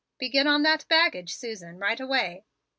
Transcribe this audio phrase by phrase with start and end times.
[0.17, 2.43] Begin on that baggage, Susan, right away."